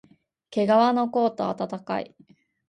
[0.49, 2.15] けがわのコート、あたたかい